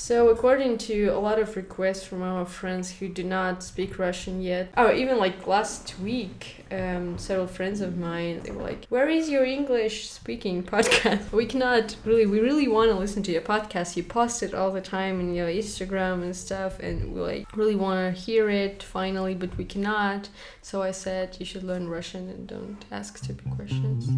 [0.00, 4.40] So, according to a lot of requests from our friends who do not speak Russian
[4.40, 9.08] yet, oh, even like last week, um, several friends of mine they were like, "Where
[9.08, 13.42] is your English speaking podcast?" We cannot really, we really want to listen to your
[13.42, 13.96] podcast.
[13.96, 17.76] You post it all the time in your Instagram and stuff, and we like really
[17.76, 20.28] want to hear it finally, but we cannot.
[20.62, 24.08] So I said you should learn Russian and don't ask stupid questions.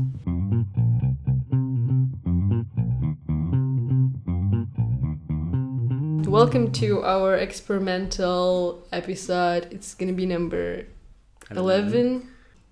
[6.30, 9.66] Welcome to our experimental episode.
[9.72, 10.86] It's gonna be number
[11.50, 12.28] 11.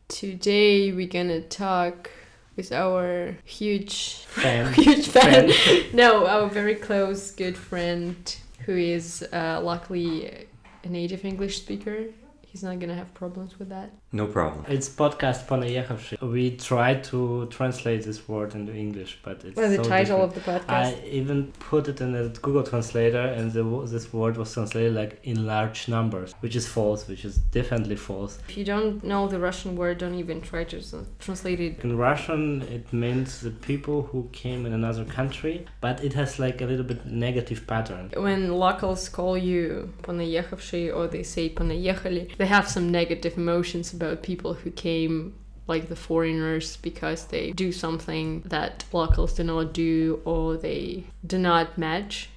[0.07, 2.09] Today we're gonna talk
[2.55, 4.73] with our huge Fan.
[4.75, 5.51] huge fan.
[5.93, 10.47] no, our very close good friend who is uh, luckily
[10.85, 12.05] a native English speaker.
[12.43, 13.91] He's not gonna have problems with that.
[14.11, 14.65] No problem.
[14.69, 16.23] It's podcast Ponayechavshi.
[16.23, 20.37] We try to translate this word into English, but it's well, the so title different.
[20.39, 21.03] of the podcast.
[21.05, 25.21] I even put it in a Google translator, and the, this word was translated like
[25.25, 28.39] in large numbers, which is false, which is definitely false.
[28.49, 30.81] If you don't know the Russian word, don't even try to
[31.19, 31.85] translate it.
[31.85, 36.63] In Russian, it means the people who came in another country, but it has like
[36.63, 38.11] a little bit negative pattern.
[38.17, 44.23] When locals call you Ponayechavshi or they say Ponayechali, they have some negative emotions about
[44.23, 45.35] people who came
[45.67, 51.39] like the foreigners because they do something that locals do not do or they do
[51.39, 52.31] not match.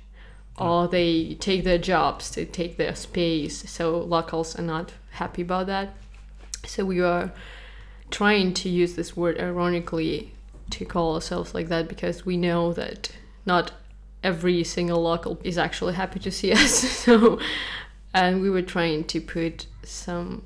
[0.57, 3.69] Or they take their jobs to take their space.
[3.69, 5.93] So locals are not happy about that.
[6.65, 7.31] So we are
[8.11, 10.33] trying to use this word ironically
[10.71, 13.11] to call ourselves like that because we know that
[13.45, 13.71] not
[14.23, 16.83] every single local is actually happy to see us.
[17.05, 17.39] So
[18.13, 20.43] and we were trying to put some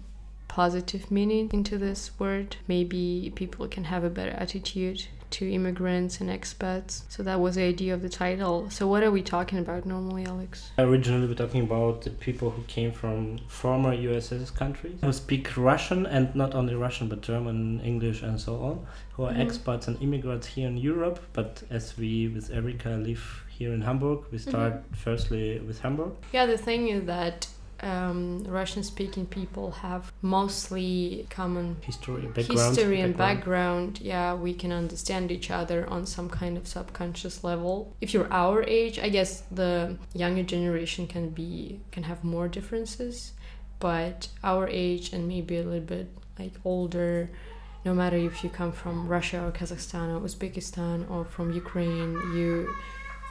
[0.56, 6.30] positive meaning into this word maybe people can have a better attitude to immigrants and
[6.30, 9.86] expats so that was the idea of the title so what are we talking about
[9.86, 15.12] normally alex Originally, we're talking about the people who came from former USSR countries who
[15.12, 18.76] speak Russian and not only Russian but German, English, and so on,
[19.14, 19.44] who are Mhm.
[19.46, 21.20] expats and immigrants here in Europe.
[21.40, 23.26] But as we with Erika live
[23.58, 24.74] here in Hamburg, we start
[25.06, 26.12] firstly with Hamburg.
[26.36, 27.38] Yeah, the thing is that
[27.82, 32.48] um, Russian speaking people have mostly common History, background.
[32.76, 34.00] history and background.
[34.02, 37.94] Yeah, we can understand each other on some kind of subconscious level.
[38.02, 43.34] If you're our age, I guess the younger generation can be can have more differences,
[43.80, 46.08] but our age and maybe a little bit
[46.40, 47.30] like older.
[47.84, 52.74] No matter if you come from Russia or Kazakhstan or Uzbekistan or from Ukraine, you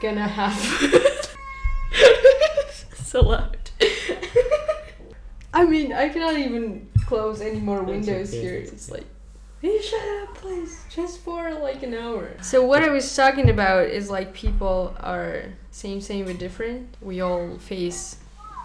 [0.00, 0.54] gonna have
[2.94, 3.64] so loud.
[5.54, 8.54] I mean, I cannot even close any more windows okay, here.
[8.54, 9.06] it's It's like,
[9.62, 12.37] hey, shut up, please, just for like an hour.
[12.42, 16.97] So what I was talking about is like people are same, same but different.
[17.00, 18.16] We all face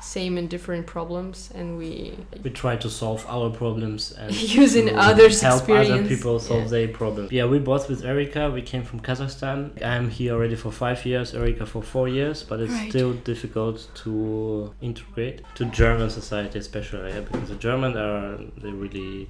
[0.02, 4.34] same and different problems, and we We try to solve our problems and
[4.64, 6.70] Using to others' help other people solve yeah.
[6.70, 7.32] their problems.
[7.32, 8.50] Yeah, we both with Erika.
[8.50, 9.84] We came from Kazakhstan.
[9.84, 11.34] I'm here already for five years.
[11.34, 12.90] Erika for four years, but it's Right.
[12.90, 19.30] still difficult to integrate to German society, especially yeah, because the Germans are they really.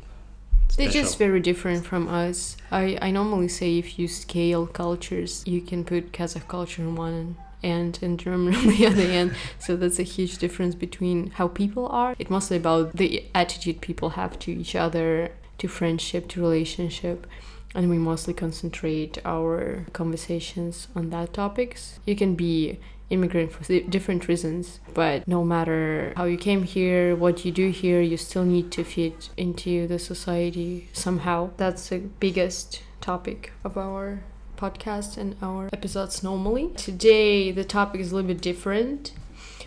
[0.77, 2.55] They're just very different from us.
[2.71, 7.35] I, I normally say if you scale cultures, you can put Kazakh culture in one
[7.63, 9.35] end in German on the other end.
[9.59, 12.15] So that's a huge difference between how people are.
[12.19, 17.27] It's mostly about the attitude people have to each other, to friendship, to relationship.
[17.75, 21.99] And we mostly concentrate our conversations on that topics.
[22.05, 27.43] You can be immigrant for different reasons but no matter how you came here what
[27.43, 32.83] you do here you still need to fit into the society somehow that's the biggest
[33.01, 34.21] topic of our
[34.59, 39.13] podcast and our episodes normally today the topic is a little bit different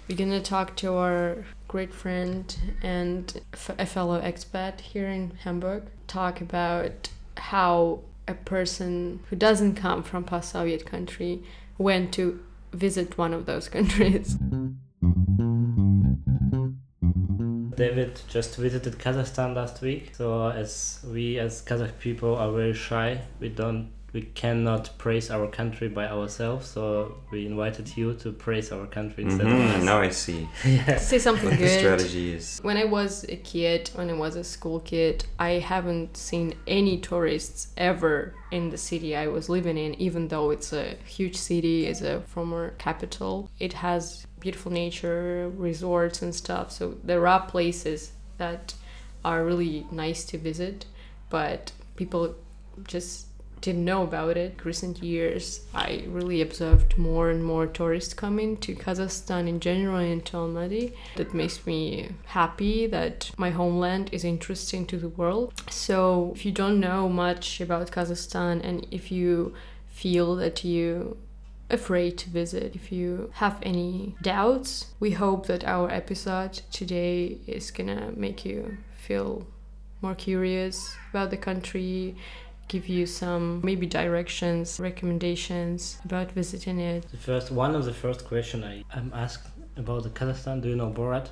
[0.09, 3.41] we're gonna talk to our great friend and
[3.79, 10.25] a fellow expat here in hamburg talk about how a person who doesn't come from
[10.25, 11.43] post-soviet country
[11.79, 12.41] went to
[12.73, 14.37] visit one of those countries.
[17.77, 20.15] David just visited Kazakhstan last week.
[20.15, 25.47] So as we as Kazakh people are very shy, we don't we cannot praise our
[25.47, 26.67] country by ourselves.
[26.69, 29.85] So we invited you to praise our country instead of Mhm, us.
[29.85, 30.49] Now I see.
[30.67, 30.99] yeah.
[30.99, 31.79] Say something What the good.
[31.79, 32.61] strategy is.
[32.63, 36.99] When I was a kid, when I was a school kid, I haven't seen any
[36.99, 41.87] tourists ever in the city I was living in, even though it's a huge city,
[41.87, 43.49] it's a former capital.
[43.59, 46.71] It has beautiful nature, resorts, and stuff.
[46.71, 48.75] So there are places that
[49.25, 50.85] are really nice to visit,
[51.31, 52.35] but people
[52.87, 53.27] just
[53.63, 54.63] didn't know about it.
[54.65, 60.25] Recent years, I really observed more and more tourists coming to Kazakhstan in general and
[60.27, 60.93] to Almaty.
[61.17, 65.55] That makes me happy that my homeland is interesting to the world.
[65.71, 69.55] So if you don't know much about Kazakhstan and if you
[69.89, 71.17] feel that you
[71.71, 72.77] afraid to visit.
[72.77, 78.77] If you have any doubts, we hope that our episode today is gonna make you
[78.95, 79.47] feel
[80.03, 82.15] more curious about the country,
[82.73, 87.01] give you some maybe directions, recommendations about visiting it.
[87.11, 90.63] The first one of the first question I am asked about the Kazakhstan.
[90.63, 91.29] Do you know Borat?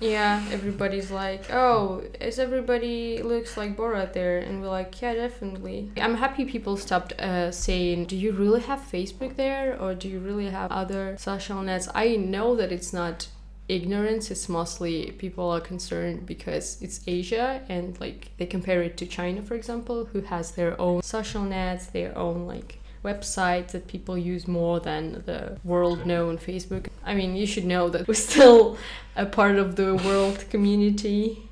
[0.00, 4.38] Yeah, everybody's like, oh, is everybody looks like Borat there?
[4.38, 5.92] And we're like, yeah, definitely.
[5.98, 9.78] I'm happy people stopped uh, saying, do you really have Facebook there?
[9.78, 11.86] Or do you really have other social nets?
[11.94, 13.28] I know that it's not
[13.70, 19.06] ignorance it's mostly people are concerned because it's asia and like they compare it to
[19.06, 24.16] china for example who has their own social nets their own like websites that people
[24.18, 26.86] use more than the world known facebook.
[27.04, 28.76] I mean you should know that we're still
[29.16, 31.48] a part of the world community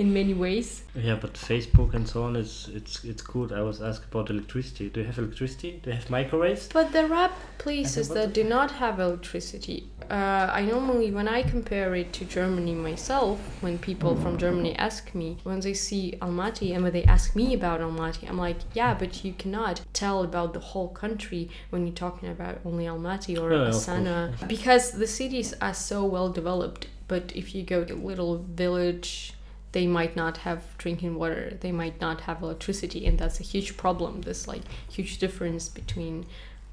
[0.00, 0.82] in many ways.
[0.94, 3.52] Yeah, but Facebook and so on is it's it's good.
[3.52, 4.88] I was asked about electricity.
[4.88, 5.70] Do you have electricity?
[5.82, 6.68] Do you have microwaves?
[6.72, 9.78] But there are places that do not have electricity.
[10.10, 15.14] Uh, I normally, when I compare it to Germany myself, when people from Germany ask
[15.14, 18.92] me, when they see Almaty and when they ask me about Almaty, I'm like, yeah,
[18.94, 23.52] but you cannot tell about the whole country when you're talking about only Almaty or
[23.52, 26.88] Yeah, of Astana, because the cities are so well developed.
[27.06, 29.34] But if you go to a little village
[29.72, 33.76] they might not have drinking water they might not have electricity and that's a huge
[33.76, 36.26] problem this like huge difference between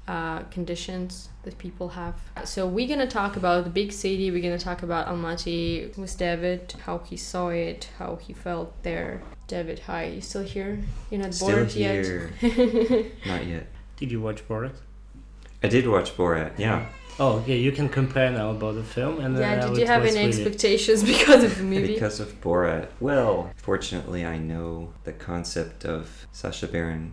[0.06, 2.14] uh, conditions that people have
[2.44, 6.74] so we're gonna talk about the big city we're gonna talk about almaty with david
[6.86, 10.80] how he saw it how he felt there david hi you still here
[11.10, 12.32] you're not Still bored here.
[12.40, 13.66] yet Not yet.
[13.96, 14.74] Did you watch Borat?
[15.62, 16.56] I did watch Borat.
[16.58, 16.86] Yeah.
[17.20, 17.56] Oh, okay.
[17.58, 20.26] You can compare now about the film and then yeah did you have was any
[20.26, 22.88] really- expectations because of the movie Because of Borat.
[23.00, 27.12] Well, fortunately, I know the concept of Sacha Baron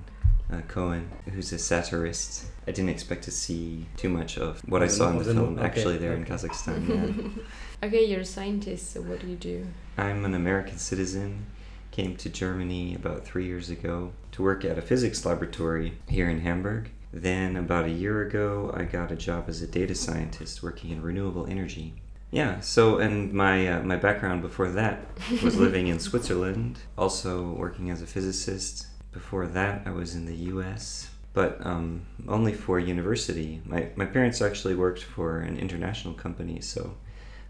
[0.52, 2.46] uh, Cohen, who's a satirist.
[2.68, 5.58] I didn't expect to see too much of what I saw in the the film
[5.58, 6.26] okay, actually there in.
[6.26, 6.80] Kazakhstan.
[7.82, 7.88] Yeah.
[7.88, 9.66] okay you're a scientist so what do you do
[9.98, 11.48] I'm an American citizen.
[11.92, 16.42] Came to Germany about three years ago to work at a physics laboratory here in
[16.42, 16.90] Hamburg.
[17.16, 21.02] Then, about a year ago, I got a job as a data scientist working in
[21.02, 21.94] renewable energy.
[22.30, 25.06] Yeah, so, and my, uh, my background before that
[25.42, 28.88] was living in Switzerland, also working as a physicist.
[29.14, 33.62] Before that, I was in the US, but um, only for university.
[33.64, 36.98] My, my parents actually worked for an international company, so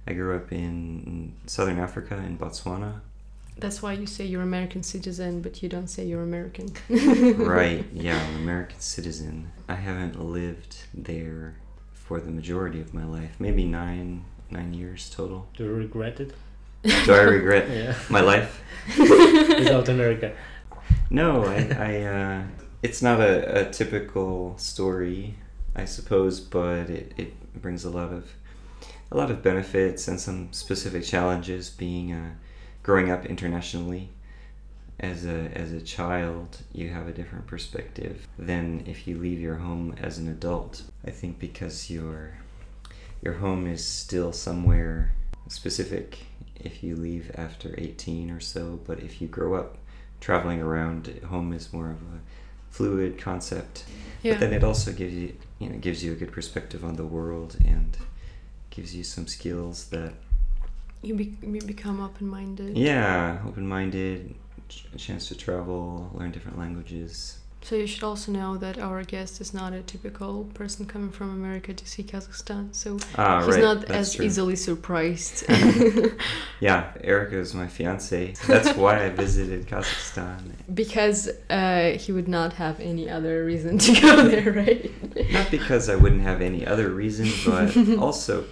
[0.06, 3.01] I grew up in southern Africa, in Botswana.
[3.57, 6.68] That's why you say you're American citizen, but you don't say you're American.
[6.90, 9.52] right, yeah, I'm American citizen.
[9.69, 11.56] I haven't lived there
[11.94, 15.48] for the majority of my life, maybe nine nine years total.
[15.57, 16.34] Do you regret it?
[16.84, 17.96] Do I regret Yeah.
[18.10, 18.62] my life?
[18.98, 20.34] Without America.
[21.10, 22.44] No, I, I uh,
[22.84, 25.36] it's not a, a typical story,
[25.75, 28.34] I suppose, but it, it brings a lot of
[29.12, 32.31] a lot of benefits and some specific challenges being uh,
[32.86, 34.10] growing up internationally.
[35.00, 39.56] As a as a child, you have a different perspective than if you leave your
[39.56, 40.84] home as an adult.
[41.06, 42.38] I think because your
[43.24, 45.16] your home is still somewhere
[45.48, 46.20] specific
[46.56, 49.77] if you leave after 18 or so, but if you grow up
[50.22, 52.20] traveling around, home is more of a
[52.70, 53.84] fluid concept.
[54.24, 57.06] But then it also gives you, you know, gives you a good perspective on the
[57.06, 57.98] world and
[58.70, 60.13] gives you some skills that,
[61.05, 62.77] you, be- you become open minded.
[62.77, 64.33] yeah, open-minded,
[64.93, 67.39] a chance to travel, learn different languages.
[67.62, 71.31] So you should also know that our guest is not a typical person coming from
[71.31, 72.75] America to see Kazakhstan.
[72.75, 73.63] So Ah, he's right.
[73.63, 74.25] not that's as true.
[74.25, 75.45] easily surprised.
[76.59, 78.33] Yeah, Erica is my fiance.
[78.47, 80.41] That's why I visited Kazakhstan.
[80.74, 85.31] because uh, he would not have any other reason to go there, right?
[85.33, 88.45] Not because I wouldn't have any other reason, but also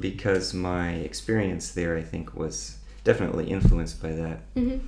[0.00, 4.40] because my experience there, I think, was definitely influenced by that.
[4.54, 4.78] hmm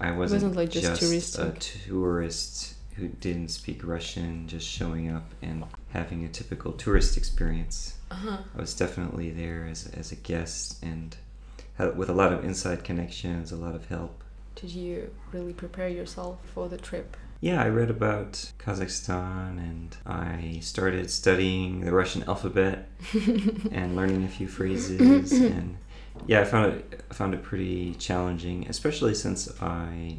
[0.00, 5.64] I wasn't, wasn't, like, just a tourist who didn't speak Russian, just showing up and
[5.90, 7.96] having a typical tourist experience.
[8.10, 8.38] Uh-huh.
[8.56, 11.16] I was definitely there as, as a guest and
[11.74, 14.22] had, with a lot of inside connections, a lot of help.
[14.54, 17.16] Did you really prepare yourself for the trip?
[17.40, 22.88] Yeah, I read about Kazakhstan and I started studying the Russian alphabet
[23.70, 25.76] and learning a few phrases and
[26.26, 30.16] yeah, I found it I found it pretty challenging, especially since I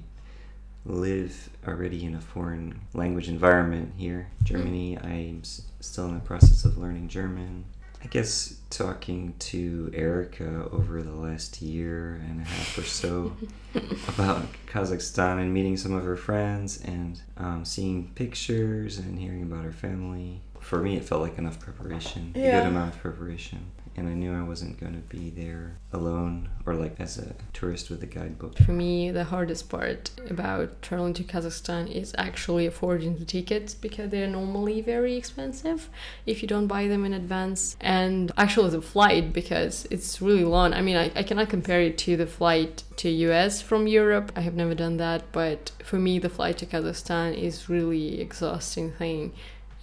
[0.85, 4.29] live already in a foreign language environment here.
[4.41, 4.43] Mm.
[4.45, 7.65] Germany, I'm s- still in the process of learning German.
[8.01, 13.35] I guess talking to Erica over the last year and a half or so
[14.07, 19.65] about Kazakhstan and meeting some of her friends and um, seeing pictures and hearing about
[19.65, 20.41] her family.
[20.59, 23.71] For me, it felt like enough preparation, a good amount of preparation.
[23.99, 27.89] And I knew I wasn't going to be there alone or like as a tourist
[27.89, 28.57] with a guidebook.
[28.57, 34.09] For me, the hardest part about traveling to Kazakhstan is actually affording the tickets because
[34.09, 35.89] they're normally very expensive
[36.25, 37.75] if you don't buy them in advance.
[37.81, 40.73] And actually, the flight because it's really long.
[40.73, 44.31] I mean, I, I cannot compare it to the flight to US from Europe.
[44.33, 48.93] I have never done that, but for me, the flight to Kazakhstan is really exhausting
[48.93, 49.33] thing.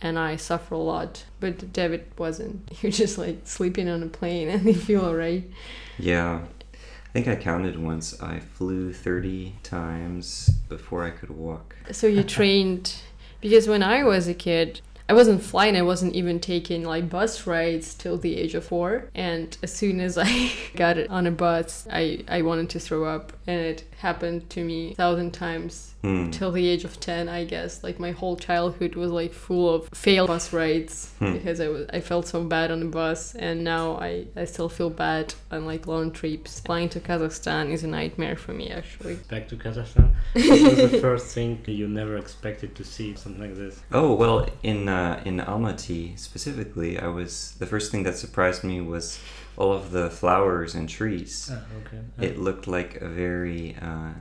[0.03, 2.71] And I suffer a lot, but David wasn't.
[2.83, 5.50] Was just like sleeping on a plane, and he feel alright.
[5.99, 6.41] Yeah.
[6.75, 8.21] I think I counted once.
[8.21, 11.75] I flew 30 times before I could walk.
[11.93, 12.95] So you trained
[13.41, 15.77] because when I was a kid, I wasn't flying.
[15.77, 19.09] I wasn't even taking like bus rides till the age of four.
[19.15, 23.05] And as soon as I got it on a bus, I I wanted to throw
[23.05, 26.31] up, and it happened to me a thousand times Hmm.
[26.31, 29.89] till the age of 10 i guess like my whole childhood was like full of
[30.05, 31.33] failed bus rides Hmm.
[31.33, 34.69] because i was i felt so bad on the bus and now i i still
[34.69, 39.15] feel bad on like long trips flying to kazakhstan is a nightmare for me actually
[39.31, 40.09] Back to Kazakhstan.
[40.35, 43.09] what was the first thing you never expected to see?
[43.23, 43.75] Something like this.
[43.91, 48.81] Oh well, in uh, in Almaty specifically, I was the first thing that surprised me
[48.81, 49.19] was
[49.57, 51.50] all of the flowers and trees.
[51.53, 52.00] Ah, okay.
[52.21, 54.12] It looked like a very uh,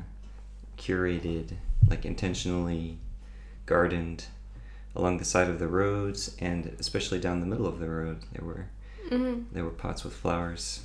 [0.77, 1.53] curated,
[1.89, 2.98] like intentionally
[3.65, 4.25] gardened
[4.96, 8.20] along the side of the roads, and especially down the middle of the road.
[8.32, 8.67] There were
[9.10, 9.44] mm-hmm.
[9.51, 10.82] there were pots with flowers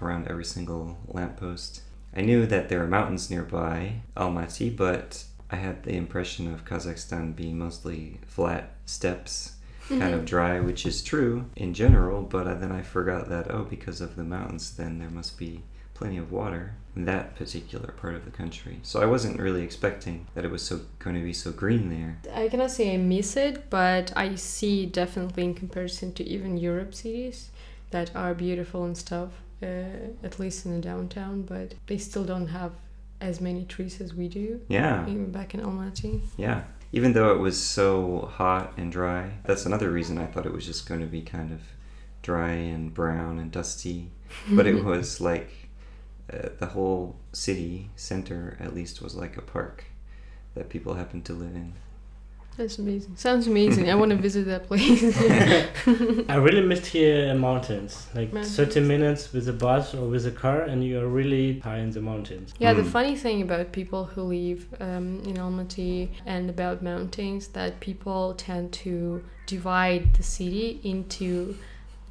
[0.00, 1.82] around every single lamppost.
[2.14, 7.36] I knew that there were mountains nearby Almaty, but I had the impression of Kazakhstan
[7.36, 9.56] being mostly flat steppes,
[9.86, 14.00] kind of dry, which is true in general, but then I forgot that, oh, because
[14.00, 18.24] of the mountains, then there must be plenty of water in that particular part of
[18.24, 18.80] the country.
[18.82, 22.18] So I wasn't really expecting that it was so going to be so green there.
[22.34, 26.94] I cannot say I miss it, but I see definitely in comparison to even Europe
[26.94, 27.50] cities
[27.90, 29.30] that are beautiful and stuff,
[29.62, 29.66] uh,
[30.22, 32.72] at least in the downtown, but they still don't have
[33.22, 35.06] as many trees as we do, Yeah.
[35.08, 36.20] even back in Almaty.
[36.36, 36.64] Yeah.
[36.92, 40.66] Even though it was so hot and dry, that's another reason I thought it was
[40.66, 41.60] just going to be kind of
[42.20, 44.10] dry and brown and dusty.
[44.50, 45.68] But it was like
[46.32, 49.84] uh, the whole city center, at least, was like a park
[50.54, 51.72] that people happened to live in.
[52.56, 53.16] That's amazing.
[53.16, 53.88] Sounds amazing.
[53.90, 55.02] I want to visit that place.
[56.28, 58.06] I really missed here mountains.
[58.14, 58.56] Like Mountains.
[58.56, 61.90] 30 minutes with a bus or with a car, and you are really high in
[61.92, 62.52] the mountains.
[62.58, 62.88] Yeah, the Hmm.
[62.90, 68.72] funny thing about people who live um, in Almaty and about mountains that people tend
[68.84, 71.56] to divide the city into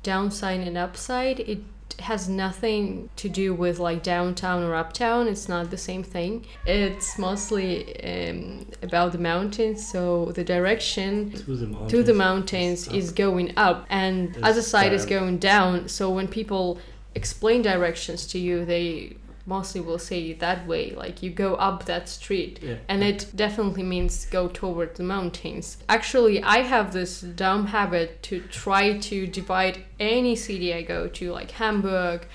[0.03, 1.39] downside and upside.
[1.41, 1.59] It
[1.99, 5.27] has nothing to do with like downtown or uptown.
[5.27, 6.45] It's not the same thing.
[6.65, 7.69] It's mostly
[8.03, 9.87] um, about the mountains.
[9.91, 11.91] So the direction To the mountains.
[11.91, 16.79] to the mountains is going up and other side is going down so when people
[17.13, 22.07] explain directions to you they mostly will say that way like you go up that
[22.07, 22.59] street.
[22.61, 22.75] Yeah.
[22.87, 25.77] and it definitely means go toward the mountains.
[25.89, 31.31] Actually i have this dumb habit to try to divide any city i go to
[31.31, 32.25] like hamburg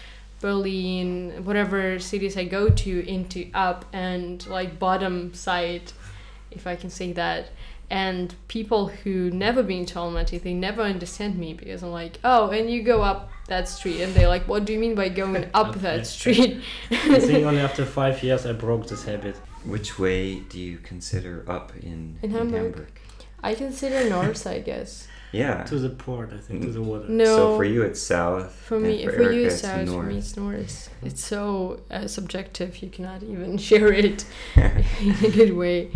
[0.40, 5.92] berlin whatever cities i go to into up and like bottom side
[6.50, 7.50] if i can say that.
[7.88, 12.50] And people who never been to Almaty, they never understand me because I'm like, oh,
[12.50, 15.48] and you go up that street, and they're like, what do you mean by going
[15.54, 16.62] up that street?
[16.90, 19.36] I think only after five years I broke this habit.
[19.64, 22.86] Which way do you consider up in, In Hamburg.
[23.42, 25.08] I consider north, I guess.
[25.32, 25.64] Yeah.
[25.64, 27.08] To the port, I think, to the water.
[27.08, 28.52] No, So for you, it's south.
[28.52, 29.86] for me, for, for, you, Erica, it's it's south.
[29.88, 30.06] For north.
[30.06, 30.90] me, it's north.
[31.02, 32.80] It's so uh, subjective.
[32.80, 34.24] You cannot even share it
[34.56, 35.90] in a good way.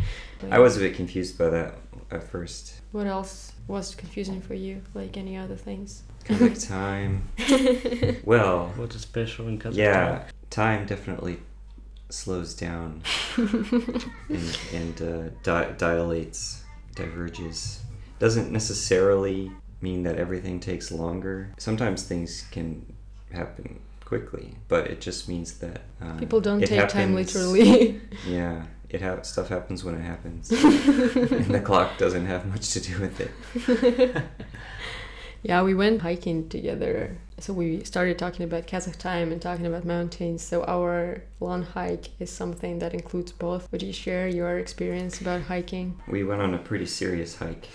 [0.51, 1.79] I was a bit confused by that
[2.11, 2.81] at first.
[2.93, 4.83] What else was confusing for you?
[4.95, 6.03] Like any other things?
[6.25, 7.29] Kazakh time.
[8.25, 9.77] well, What is special in Kazakhstan?
[9.77, 11.39] yeah, time definitely
[12.09, 13.03] slows down
[13.37, 16.63] and, and uh, di- dilates,
[16.95, 17.81] diverges.
[18.19, 19.51] Doesn't necessarily
[19.81, 21.53] mean that everything takes longer.
[21.59, 22.85] Sometimes things can
[23.33, 28.01] happen quickly, but it just means that uh, People don't it take time literally.
[28.27, 32.81] Yeah, it ha- stuff happens when it happens, and the clock doesn't have much to
[32.81, 33.31] do with it.
[35.43, 39.87] Yeah, we went hiking together So we started talking about Kazakh time and talking about
[39.87, 40.43] mountains.
[40.43, 43.71] So our long hike is something that includes both.
[43.73, 45.99] Would you share your experience about hiking?
[46.07, 47.69] We went on a pretty serious hike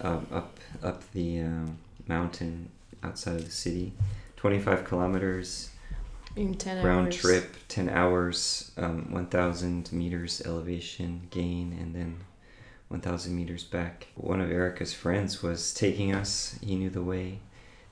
[0.00, 2.70] um, up up the um, mountain
[3.04, 3.92] outside of the city,
[4.36, 5.70] 25 kilometers
[6.34, 7.16] In 10 round hours.
[7.16, 12.16] trip, 10 hours, um, 1,000 meters elevation gain, and then
[12.88, 14.08] 1,000 meters back.
[14.14, 16.58] One of Erica's friends was taking us.
[16.62, 17.40] He knew the way,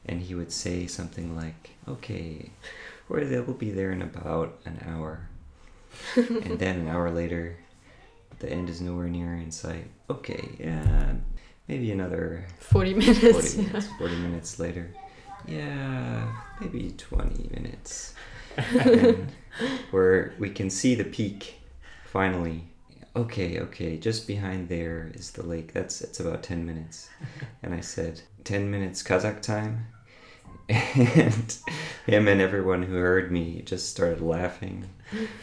[0.06, 2.50] and he would say something like, "Okay,
[3.08, 5.28] where they will be there in about an hour,"
[6.16, 7.56] and then an hour later,
[8.38, 9.90] the end is nowhere near in sight.
[10.08, 11.14] Okay, yeah,
[11.66, 13.54] maybe another 40 minutes.
[13.54, 14.94] 40 minutes, 40 minutes later.
[15.46, 18.14] Yeah, maybe 20 minutes.
[18.56, 19.32] and
[19.90, 21.60] where we can see the peak
[22.06, 22.68] finally.
[23.16, 25.73] Okay, okay, just behind there is the lake.
[25.73, 27.09] That's it's about 10 minutes.
[27.62, 29.87] And I said, 10 minutes Kazakh time?
[30.68, 31.56] And
[32.06, 34.88] him and everyone who heard me just started laughing.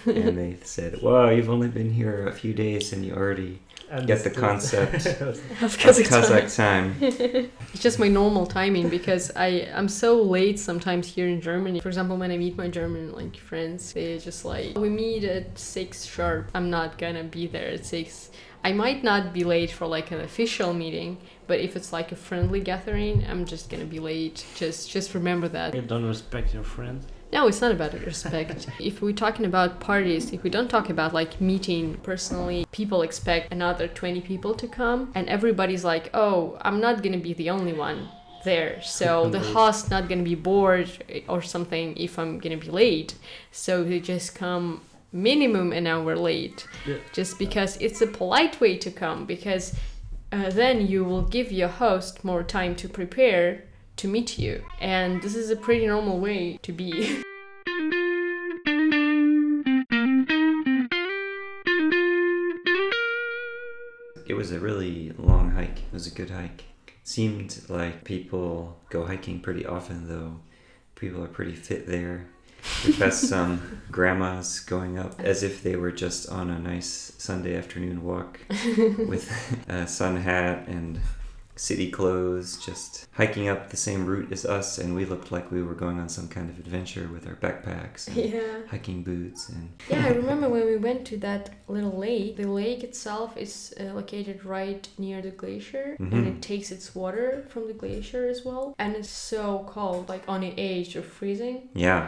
[0.06, 3.62] And they said, Wow, you've only been here a few days and you already
[4.00, 5.22] get the concept Of
[5.62, 6.24] of Kazakh time.
[6.24, 7.52] Kazakh time.
[7.74, 11.80] It's just my normal timing because I I'm so late sometimes here in Germany.
[11.80, 15.58] For example, when I meet my German like friends, they just like we meet at
[15.58, 16.52] six sharp.
[16.56, 18.32] I'm not gonna be there at six.
[18.64, 21.18] I might not be late for like an official meeting,
[21.48, 24.46] but if it's like a friendly gathering, I'm just gonna be late.
[24.56, 25.74] Just just remember that.
[25.74, 27.06] You don't respect your friends.
[27.32, 28.68] No, it's not about respect.
[28.80, 33.54] if we're talking about parties, if we don't talk about like meeting personally, people expect
[33.54, 37.74] another 20 people to come, and everybody's like, oh, I'm not gonna be the only
[37.74, 38.10] one
[38.44, 38.82] there.
[38.82, 40.90] So the host not gonna be bored
[41.28, 43.16] or something if I'm gonna be late.
[43.52, 44.82] So they just come
[45.14, 46.98] minimum an hour late, Yeah.
[47.14, 49.26] just because it's a polite way to come.
[49.26, 49.76] Because
[50.32, 53.64] uh, then you will give your host more time to prepare
[54.02, 54.64] to meet you.
[54.80, 57.22] And this is a pretty normal way to be.
[64.28, 65.80] It was a really long hike.
[65.80, 66.64] It was a good hike.
[67.04, 70.40] Seemed like people go hiking pretty often, though.
[70.96, 72.28] People are pretty fit there.
[72.86, 77.58] We passed some grandmas going up as if they were just on a nice Sunday
[77.58, 79.30] afternoon walk with
[79.68, 81.02] a sun hat and
[81.62, 85.62] city clothes, just hiking up the same route as us, and we looked like we
[85.62, 88.42] were going on some kind of adventure with our backpacks and yeah.
[88.70, 92.36] hiking boots and Yeah, I remember when we went to that little lake.
[92.38, 96.28] The lake itself is uh, located right near the glacier, and Mhm.
[96.32, 98.74] it takes its water from the glacier as well.
[98.80, 101.70] And it's so cold, like on the edge of freezing.
[101.76, 102.04] yeah,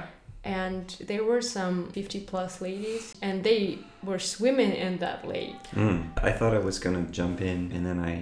[0.45, 5.61] And there were some 50 plus ladies, and they were swimming in that lake.
[5.73, 5.99] Mm.
[6.29, 8.13] I thought I was gonna jump in, and then I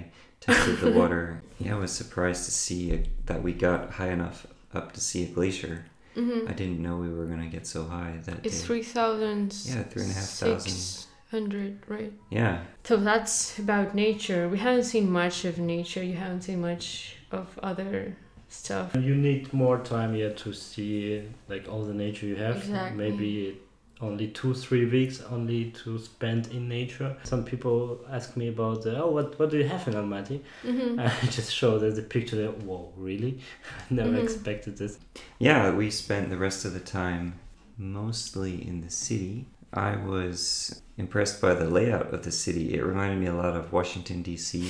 [0.42, 1.42] tested the water.
[1.58, 5.22] Yeah, I was surprised to see a, that we got high enough up to see
[5.24, 5.84] a glacier.
[6.14, 8.66] hmm I didn't know we were gonna get so high that It's day.
[8.66, 9.54] 3,000.
[9.64, 10.70] Yeah, three and a half thousand.
[10.72, 12.12] 600, right?
[12.30, 14.48] Yeah, So that's about nature.
[14.48, 16.02] We haven't seen much of nature.
[16.02, 18.16] You haven't seen much of other
[18.48, 18.94] stuff.
[18.94, 22.56] You need more time yet to see like all the nature you have.
[22.56, 22.98] Exactly.
[22.98, 23.58] Maybe
[24.02, 27.16] only two three weeks only to spend in nature.
[27.24, 30.40] Some people ask me about the, oh what what do you have in Almaty?
[30.62, 32.36] hmm I just show them the picture.
[32.36, 32.50] There.
[32.50, 33.38] Whoa, really?
[33.90, 34.22] Never Mhm.
[34.22, 34.98] expected this.
[35.38, 35.70] yeah.
[35.80, 37.38] We spent the rest of the time
[37.78, 39.46] mostly in the city.
[39.72, 42.74] I was impressed by the layout of the city.
[42.74, 44.68] It reminded me a lot of Washington D.C.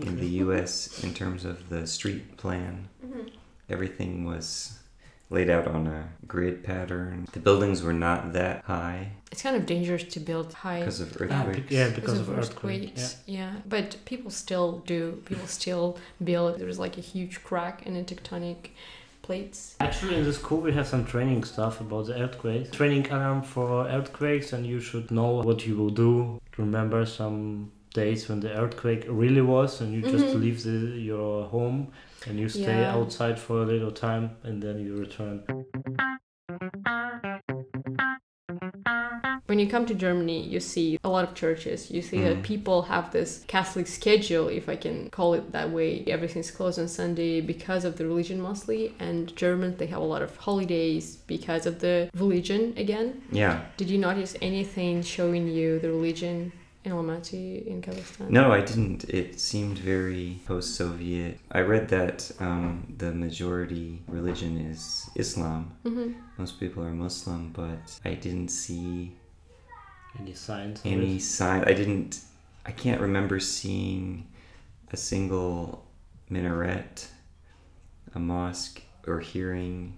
[0.00, 1.04] in the U.S.
[1.04, 2.88] in terms of the street plan.
[3.02, 3.28] hmm
[3.68, 4.78] Everything was
[5.30, 7.26] laid out on a grid pattern.
[7.32, 11.12] The buildings were not that high It's kind of dangerous to build high because of
[11.18, 11.70] be- earthquakes.
[11.72, 12.82] yeah, because of earthquake.
[12.82, 12.88] Yeah.
[12.88, 13.16] earthquakes.
[13.26, 13.52] Yeah.
[13.68, 15.20] but people still do.
[15.24, 16.58] People still build.
[16.60, 18.70] There's like a huge crack in the tectonic
[19.22, 19.74] plates.
[19.80, 22.70] Actually, in the school we have some training stuff about the earthquakes.
[22.70, 26.40] Training alarm for earthquakes, and you should know what you will do.
[26.58, 30.40] Remember some days when the earthquake really was, and you just Mhm.
[30.40, 30.78] leave the,
[31.10, 31.88] your home
[32.26, 32.94] and you stay Yeah.
[32.94, 35.42] outside for a little time, and then you return.
[39.46, 41.90] When you come to Germany, you see a lot of churches.
[41.90, 42.42] You see that Mhm.
[42.42, 46.02] people have this Catholic schedule, if I can call it that way.
[46.06, 48.94] Everything's closed on Sunday because of the religion mostly.
[48.98, 53.22] And Germans, they have a lot of holidays because of the religion again.
[53.30, 53.60] Yeah.
[53.76, 56.52] Did you notice anything showing you the religion
[56.84, 58.28] in Almaty in Kazakhstan?
[58.30, 59.04] No, I didn't.
[59.04, 61.38] It seemed very post Soviet.
[61.50, 65.72] I read that um, the majority religion is Islam.
[65.82, 69.16] hmm Most people are Muslim, but I didn't see
[70.18, 70.80] Any signs?
[70.84, 71.22] any it?
[71.22, 71.64] sign.
[71.64, 72.20] I didn't.
[72.66, 74.26] I can't remember seeing
[74.92, 75.86] a single
[76.30, 77.08] minaret,
[78.14, 79.94] a mosque or hearing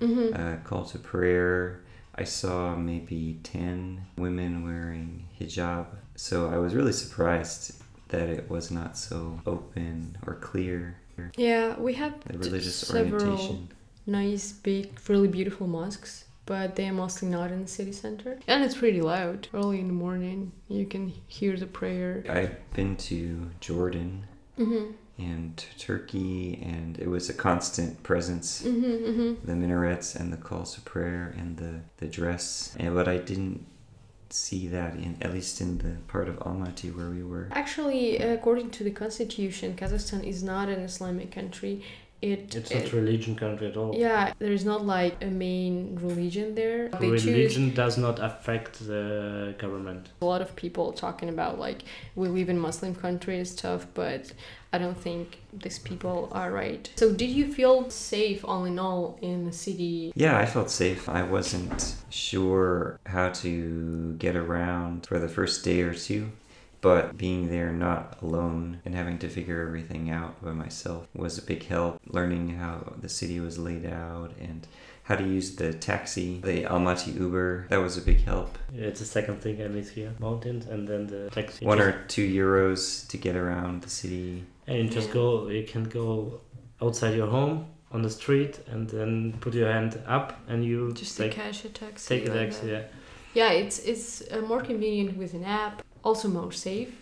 [0.00, 0.34] Mm-hmm.
[0.34, 1.80] a call to prayer.
[2.16, 5.86] I saw maybe 10 women wearing hijab.
[6.16, 7.74] So I was really surprised
[8.08, 10.96] that it was not so open or clear,
[11.36, 13.68] yeah, we have the religious several orientation.
[14.06, 18.38] nice, big, really beautiful mosques, but they're mostly not in the city center.
[18.48, 19.46] And it's pretty loud.
[19.54, 22.24] Early in the morning, you can hear the prayer.
[22.28, 24.26] I've been to Jordan
[24.58, 24.92] Mm-hmm.
[25.22, 28.62] and Turkey, and it was a constant presence.
[28.62, 29.46] Mm-hmm, mm-hmm.
[29.46, 32.74] The minarets and the calls to prayer and the, the dress.
[32.78, 33.66] And but I didn't
[34.30, 37.48] see that in at least in the part of Almaty where we were.
[37.52, 41.82] Actually, according to the constitution, Kazakhstan is not an Islamic country.
[42.32, 43.92] It, It's it not religion country at all.
[43.94, 45.74] yeah, there is not like a main
[46.08, 46.88] religion there.
[47.00, 50.02] They choose religion does not affect the government.
[50.22, 51.80] a lot of people talking about like
[52.20, 54.32] we live in Muslim country and stuff, but
[54.74, 55.26] I don't think
[55.64, 56.84] these people are right.
[56.96, 60.12] So did you feel safe all in all in the city?
[60.24, 61.02] Yeah, I felt safe.
[61.08, 66.22] I wasn't sure how to get around for the first day or two,
[66.84, 71.42] but being there not alone and having to figure everything out by myself was a
[71.52, 71.98] big help.
[72.18, 74.60] Learning how the city was laid out and
[75.08, 78.50] how to use the taxi, the Almaty Uber, that was a big help.
[78.74, 80.12] It's the second thing I miss here.
[80.18, 81.64] Mountains and then the taxi.
[81.64, 84.44] One Just- or two euros to get around the city.
[84.66, 85.48] and you just go.
[85.48, 86.08] You can go
[86.84, 87.56] outside your home
[87.94, 91.64] on the street and then put your hand up and you Just like to cash
[91.64, 92.06] a taxi.
[92.12, 92.66] take a taxi.
[92.74, 92.82] Yeah.
[93.40, 95.82] Yeah, it's it's uh, more convenient with an app.
[96.04, 96.92] Also more safe.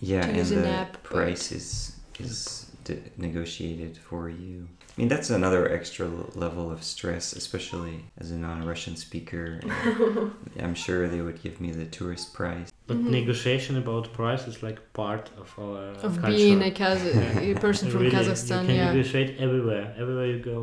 [0.00, 4.68] Yeah, and the app, price is is d- negotiated for you.
[4.96, 9.60] I mean, that's another extra level of stress, especially as a non-Russian speaker.
[10.64, 12.68] I'm sure they would give me the tourist price.
[12.86, 13.10] But Mhm.
[13.20, 16.36] negotiation about price is like part of our Of culture.
[16.36, 17.06] being a, Kaz-
[17.56, 18.92] a person from Really, Kazakhstan, You can yeah.
[18.92, 19.86] negotiate everywhere.
[20.02, 20.60] Everywhere you go.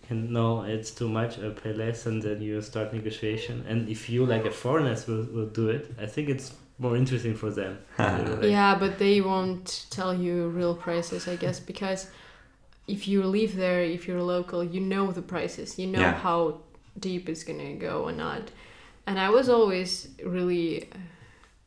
[0.00, 1.32] You can no, it's too much.
[1.38, 3.64] I pay less, and then you start negotiation.
[3.68, 6.48] And if you like a foreigner, will, will do it, I think it's
[6.82, 7.78] more interesting for them.
[7.98, 12.10] You know, like- Yeah, but they won't tell you real prices, I guess, because
[12.86, 15.78] if you live there, if you're local, you know the prices.
[15.78, 16.14] You know Yeah.
[16.26, 16.38] how
[16.98, 18.50] deep it's gonna go or not.
[19.06, 20.88] And I was always really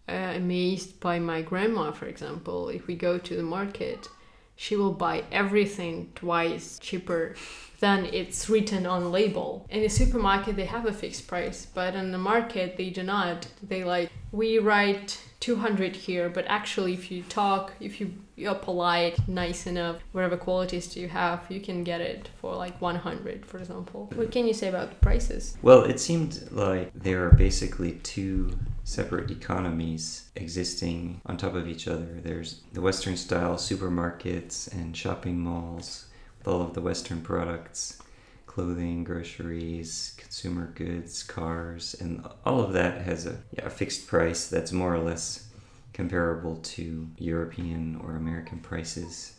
[0.07, 2.69] uh, amazed by my grandma, for example.
[2.69, 4.07] If we go to the market,
[4.55, 7.35] she will buy everything twice cheaper
[7.79, 9.65] than it's written on label.
[9.69, 13.47] In the supermarket, they have a fixed price, but in the market, they do not.
[13.61, 19.15] They like we write 200 here, but actually, if you talk, if you you're polite,
[19.29, 23.59] nice enough, whatever qualities do you have, you can get it for like 100, for
[23.59, 24.11] example.
[24.13, 25.57] What can you say about the prices?
[25.61, 31.87] Well, it seemed like there are basically two separate economies existing on top of each
[31.87, 32.19] other.
[32.23, 36.05] There's the Western style supermarkets and shopping malls
[36.37, 38.01] with all of the Western products
[38.45, 44.47] clothing, groceries, consumer goods, cars, and all of that has a, yeah, a fixed price
[44.47, 45.49] that's more or less
[45.91, 49.33] comparable to European or American prices.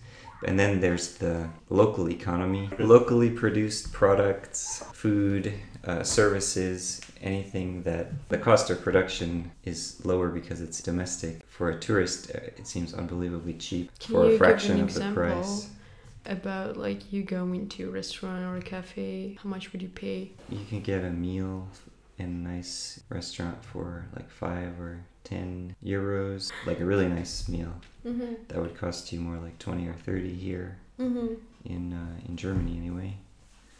[0.44, 5.54] And then there's the local economy, locally produced products, food,
[5.84, 11.40] uh, services, anything that the cost of production is lower because it's domestic.
[11.48, 15.22] For a tourist, uh, it seems unbelievably cheap Can for a fraction of the example?
[15.22, 15.68] price.
[16.24, 20.32] About like you going to a restaurant or a cafe, how much would you pay?
[20.48, 21.68] You can get a meal
[22.18, 27.72] in a nice restaurant for like five or ten euros, like a really nice meal.
[28.04, 28.34] Mm-hmm.
[28.48, 31.34] That would cost you more like twenty or thirty here Mm-hmm.
[31.66, 33.16] in uh, in Germany anyway.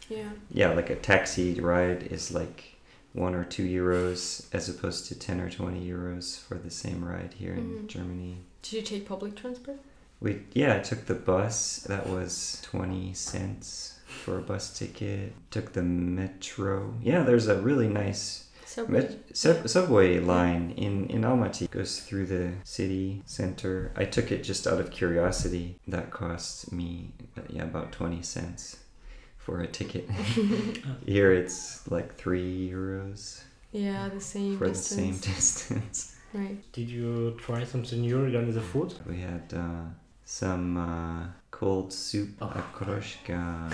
[0.07, 0.29] Yeah.
[0.51, 2.76] Yeah, like a taxi ride is like
[3.17, 7.33] one or two euros as opposed to 10 or 20 euros for the same ride
[7.33, 7.87] here in Mhm.
[7.87, 8.37] Germany.
[8.61, 9.79] Did you take public transport?
[10.19, 11.79] We yeah, I took the bus.
[11.87, 15.33] That was 20 cents for a bus ticket.
[15.51, 16.95] Took the metro.
[17.01, 19.01] Yeah, there's a really nice Subway.
[19.01, 21.69] met- sub- subway line in in Almaty.
[21.69, 23.91] Goes through the city center.
[23.95, 25.79] I took it just out of curiosity.
[25.87, 27.13] That cost me
[27.49, 28.77] yeah, about 20 cents
[29.47, 30.05] for a ticket.
[31.15, 34.89] Here it's like 3 euros yeah, the same for distance.
[34.89, 36.15] the same distance.
[36.33, 36.57] Right.
[36.77, 37.11] Did you
[37.45, 38.93] try something new regarding the food?
[39.11, 39.85] We had uh,
[40.25, 42.51] some uh, cold soup, Oh.
[42.61, 43.73] okroshka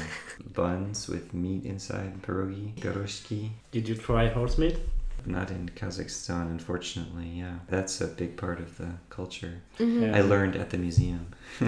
[0.54, 3.42] buns with meat inside, pierogi, garoshki.
[3.72, 4.78] Did you try horse meat?
[5.26, 7.28] Not in Kazakhstan, unfortunately.
[7.28, 9.62] Yeah, that's a big part of the culture.
[9.80, 10.02] Mhm.
[10.02, 10.18] Yeah.
[10.18, 11.28] I learned at the museum.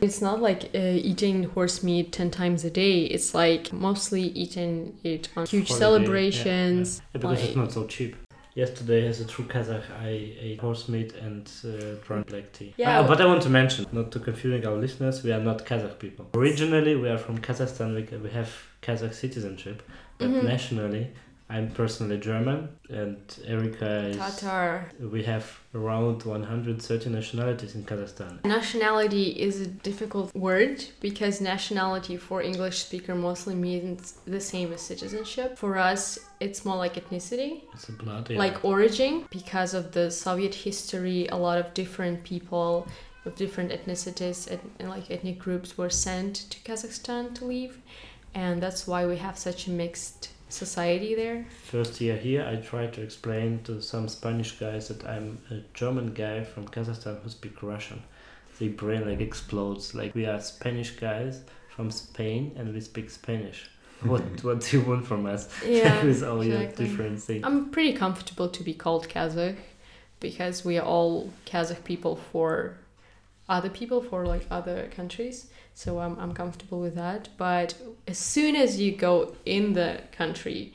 [0.00, 0.78] it's not like uh,
[1.10, 3.02] eating horse meat 10 times a day.
[3.04, 6.98] It's like mostly eating it on huge Holiday, celebrations.
[6.98, 7.04] yeah.
[7.14, 8.16] Yeah, because like- it's not so cheap.
[8.54, 12.74] Yesterday, as a true Kazakh, I ate horse meat and uh, drank black tea.
[12.76, 13.00] Yeah.
[13.00, 15.98] Uh, but I want to mention, not to confusing our listeners, we are not Kazakh
[15.98, 16.26] people.
[16.34, 17.94] Originally, we are from Kazakhstan.
[17.94, 18.50] We, we have
[18.82, 19.82] Kazakh citizenship,
[20.18, 20.44] but Mhm.
[20.44, 21.12] nationally,
[21.52, 24.16] I'm personally German, and Erika is.
[24.16, 24.90] Tatar.
[24.98, 28.42] We have around 130 nationalities in Kazakhstan.
[28.44, 34.80] Nationality is a difficult word because nationality for English speaker mostly means the same as
[34.80, 35.58] citizenship.
[35.58, 37.64] For us, it's more like ethnicity.
[37.74, 38.30] It's a blood.
[38.30, 38.38] Yeah.
[38.38, 42.86] like origin because of the soviet history a lot of different people
[43.24, 47.78] of different ethnicities and, and like ethnic groups were sent to kazakhstan to live
[48.34, 52.92] and that's why we have such a mixed society there First year here, I tried
[52.94, 57.62] to explain to some Spanish guys that I'm a German guy from Kazakhstan who speak
[57.62, 58.02] Russian.
[58.58, 59.94] Their brain like explodes.
[59.94, 63.70] Like we are Spanish guys from Spain and we speak Spanish.
[64.02, 65.48] What what do you want from us?
[65.66, 66.86] yeah with all your exactly.
[66.86, 67.44] different things.
[67.44, 69.58] i'm pretty comfortable to be called kazakh
[70.18, 72.76] because we are all kazakh people for
[73.48, 77.74] other people for like other countries so I'm, I'm comfortable with that but
[78.06, 80.72] as soon as you go in the country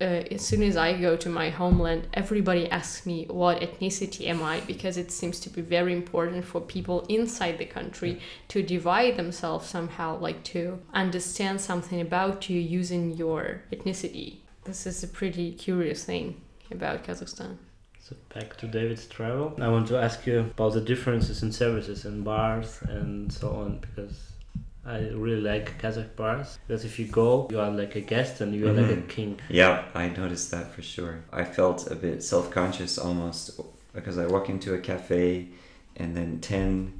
[0.00, 4.42] uh, as soon as I go to my homeland, everybody asks me what ethnicity am
[4.42, 9.16] I because it seems to be very important for people inside the country to divide
[9.16, 14.38] themselves somehow, like to understand something about you using your ethnicity.
[14.64, 17.58] This is a pretty curious thing about Kazakhstan.
[18.02, 19.54] So back to David's travel.
[19.60, 23.78] I want to ask you about the differences in services and bars and so on
[23.78, 24.32] because
[24.84, 26.58] I really like Kazakh bars.
[26.66, 29.08] Because if you go, you are like a guest and you are like a Mhm.
[29.08, 29.40] king.
[29.48, 31.22] Yeah, I noticed that for sure.
[31.32, 33.60] I felt a bit self conscious almost
[33.92, 35.48] because I walk into a cafe
[35.96, 36.94] and then 10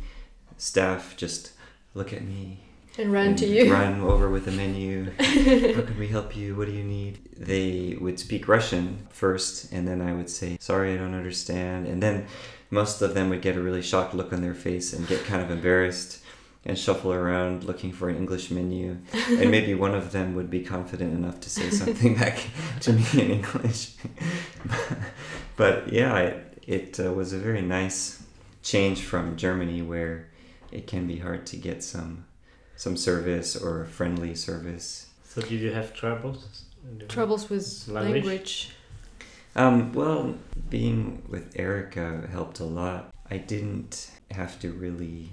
[0.59, 1.53] staff just
[1.95, 2.59] look at me
[2.99, 3.73] And run to you.
[3.73, 5.11] run over with a menu.
[5.19, 6.57] How can we help you?
[6.57, 7.21] What do you need?
[7.37, 11.87] They would speak Russian first, and then I would say, Sorry, I don't understand.
[11.87, 12.27] And then
[12.71, 15.43] most of them would get a really shocked look on their face and get kind
[15.43, 16.21] of embarrassed
[16.65, 18.99] and shuffle around looking for an English menu.
[19.29, 22.49] And maybe one of them would be confident enough to say something back
[22.81, 23.95] to me in English.
[25.57, 28.23] but yeah, it, it uh, was a very nice
[28.63, 30.29] change from Germany where
[30.71, 32.27] it can be hard to get some
[32.81, 35.11] some service or friendly service.
[35.25, 36.65] So did you have troubles?
[37.09, 38.25] Troubles with Language?
[38.25, 38.71] language.
[39.55, 40.35] Um, well,
[40.71, 43.13] being with Erica helped a lot.
[43.31, 45.29] I didn't have to really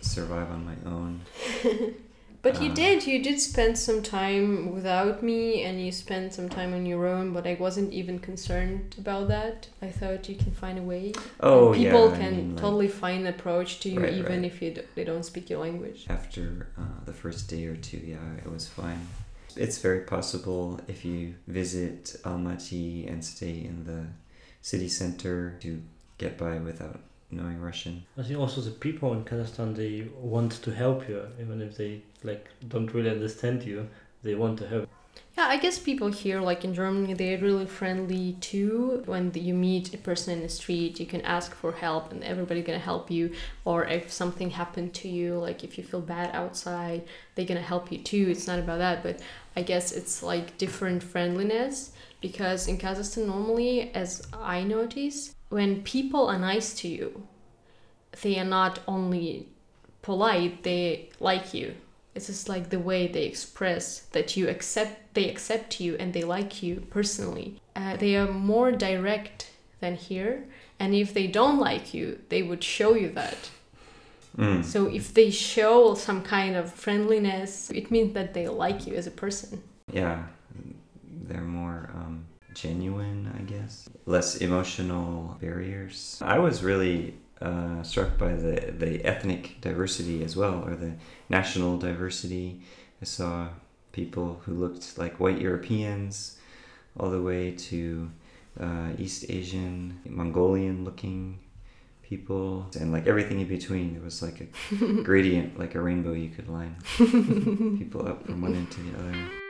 [0.00, 1.20] survive on my own.
[2.48, 6.48] But you Uh, did, you did spend some time without me and you spent some
[6.48, 9.68] time on your own, but I wasn't even concerned about that.
[9.82, 11.12] I thought you can find a way.
[11.40, 12.14] Oh, and people yeah.
[12.14, 14.50] I can mean, like, totally find an approach to you Right, even right.
[14.50, 16.06] if you d- they don't speak your language.
[16.08, 19.06] after uh, the first day or two, yeah, it was fine.
[19.56, 24.06] It's very possible if you visit Almaty and stay in the
[24.62, 25.82] city center to
[26.22, 28.04] get by without knowing Russian.
[28.16, 32.02] I think also the people in Kazakhstan they want to help you, even if they
[32.22, 33.88] like don't really understand you.
[34.22, 34.88] They want to help.
[35.36, 39.04] Yeah, I guess people here, like in Germany, they're really friendly too.
[39.06, 42.60] When you meet a person in the street, you can ask for help and everybody
[42.60, 43.32] gonna help you.
[43.64, 47.92] Or if something happened to you, like if you feel bad outside, they're gonna help
[47.92, 48.26] you too.
[48.28, 49.20] It's not about that, but
[49.54, 56.26] I guess it's like different friendliness because in Kazakhstan, normally, as I notice, when people
[56.26, 57.26] are nice to you,
[58.22, 59.48] they are not only
[60.02, 61.74] polite, they like you.
[62.14, 66.24] It's just like the way they express that you accept they accept you and they
[66.24, 67.60] like you personally.
[67.76, 70.44] Uh, they are more direct than here
[70.80, 73.50] and if they don't like you they would show you that.
[74.36, 74.64] Mm.
[74.64, 79.06] so if they show some kind of friendliness it means that they like you as
[79.06, 79.62] a person.
[79.92, 80.24] Yeah,
[81.26, 82.27] they're more um,
[82.60, 83.88] genuine, I guess.
[84.06, 86.20] Less emotional barriers.
[86.24, 90.92] I was really uh, struck by the, the ethnic diversity as well, or the
[91.28, 92.60] national diversity.
[93.00, 93.48] I saw
[93.92, 96.38] people who looked like white Europeans,
[96.98, 98.10] all the way to
[98.58, 101.38] uh, East Asian, Mongolian looking
[102.02, 103.92] people, and like everything in between.
[103.92, 106.76] There was like a gradient, like a rainbow you could line
[107.78, 109.47] people up from one end to the other.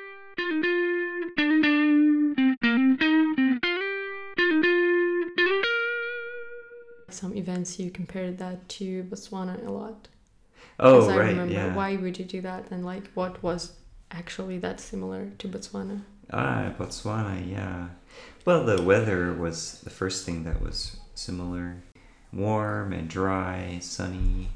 [7.21, 10.09] Some events you compared that to botswana a lot
[10.81, 11.75] Oh, I right, remember yeah.
[11.75, 13.73] why would you do that and like what was
[14.21, 15.99] actually that similar to botswana
[16.31, 17.89] Ah, Botswana, yeah.
[18.45, 21.77] Well, the weather was the first thing that was similar.
[22.35, 24.49] Warm and dry, sunny,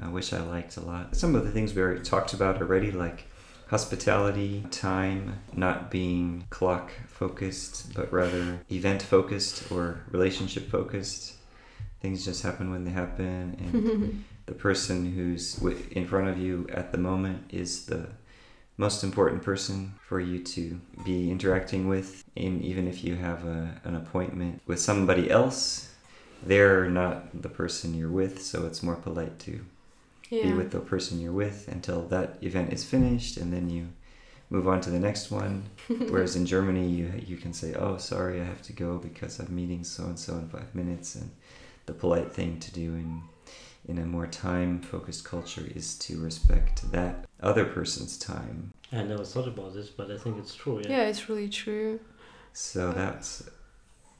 [0.00, 1.16] uh, which I liked a lot.
[1.16, 3.26] Some of the things we already talked about already, like
[3.68, 11.34] hospitality, time, not being clock focused, but rather event focused or relationship focused.
[12.06, 16.92] Things just happen when they happen, and the person who's in front of you at
[16.92, 18.06] the moment is the
[18.76, 22.22] most important person for you to be interacting with.
[22.36, 25.92] And even if you have a, an appointment with somebody else,
[26.44, 29.64] they're not the person you're with, so it's more polite to
[30.30, 33.88] be with the person you're with until that event is finished and then you
[34.50, 35.64] move on to the next one
[36.08, 39.54] whereas in germany you you can say oh sorry i have to go because i'm
[39.54, 41.30] meeting so and so in five minutes and
[41.86, 43.22] the polite thing to do in
[43.88, 49.24] in a more time focused culture is to respect that other person's time I never
[49.24, 50.80] thought about this, but I think it's true.
[50.82, 50.88] Yeah.
[50.90, 51.98] yeah, it's really true.
[52.52, 53.48] so that's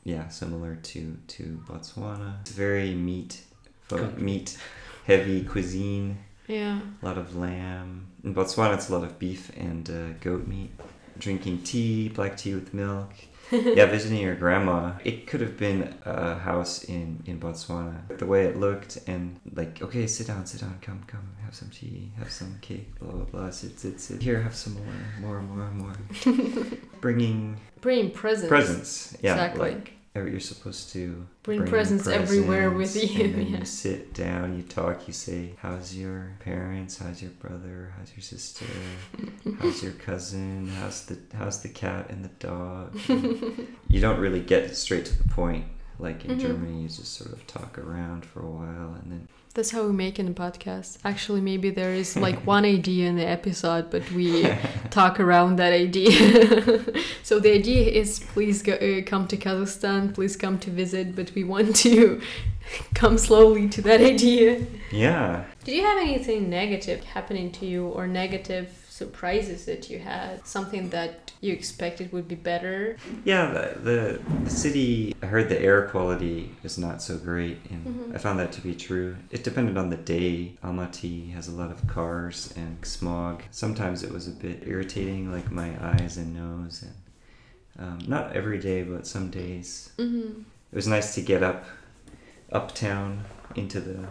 [0.04, 3.40] yeah similar to to botswana it's very meat
[3.88, 4.56] fo- meat
[5.06, 6.78] heavy cuisine Yeah.
[7.02, 8.06] a lot of lamb.
[8.24, 10.70] In Botswana, it's a lot of beef and uh, goat meat.
[11.18, 13.12] Drinking tea, black tea with milk.
[13.50, 14.92] Yeah, visiting your grandma.
[15.04, 18.18] It could have been a house in, in Botswana.
[18.18, 21.70] The way it looked, and like, okay, sit down, sit down, come, come, have some
[21.70, 23.50] tea, have some cake, blah, blah, blah.
[23.50, 24.22] Sit, sit, sit.
[24.22, 24.74] Here, have some
[25.20, 25.96] more, more, more, more.
[27.00, 28.48] Bringing bringing presents.
[28.48, 29.16] presents.
[29.22, 29.70] Yeah, Exactly.
[29.72, 29.92] like
[30.24, 33.58] you're supposed to Bring presents everywhere with you, And then yeah.
[33.58, 36.98] you sit down, you talk, you say, How's your parents?
[36.98, 37.92] How's your brother?
[37.98, 38.64] How's your sister?
[39.60, 40.68] How's your cousin?
[40.80, 42.98] How's the how's the cat and the dog?
[43.08, 45.64] And you don't really get straight to the point.
[45.98, 46.40] Like in Mhm.
[46.40, 49.92] Germany, you just sort of talk around for a while and then That's how we
[49.92, 50.98] make in the podcast.
[51.02, 54.46] Actually, maybe there is like one idea in the episode, but we
[54.90, 56.84] talk around that idea.
[57.22, 61.32] so the idea is please go, uh, come to Kazakhstan, please come to visit, but
[61.34, 62.20] we want to
[62.94, 64.66] come slowly to that idea.
[64.90, 65.46] Yeah.
[65.64, 70.46] Did you have anything negative happening to you or negative surprises that you had?
[70.46, 72.96] Something that you expected would be better?
[73.24, 77.84] Yeah, the, the, the city, I heard the air quality is not so great, and
[77.86, 78.14] Mhm.
[78.14, 79.16] I found that to be true.
[79.30, 80.56] It depended on the day.
[80.64, 83.42] Almaty has a lot of cars and smog.
[83.50, 86.94] Sometimes it was a bit irritating, like my eyes and nose, and
[87.78, 89.90] um, not every day, but some days.
[89.98, 90.40] Mm-hmm.
[90.72, 91.64] It was nice to get up,
[92.50, 94.06] uptown into the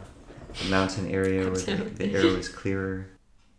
[0.69, 3.07] mountain area where the, the air was clearer.